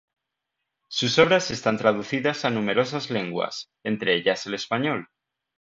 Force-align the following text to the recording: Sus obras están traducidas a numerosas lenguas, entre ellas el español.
Sus 0.89 1.19
obras 1.19 1.51
están 1.51 1.77
traducidas 1.77 2.43
a 2.43 2.49
numerosas 2.49 3.11
lenguas, 3.11 3.69
entre 3.83 4.15
ellas 4.15 4.47
el 4.47 4.55
español. 4.55 5.07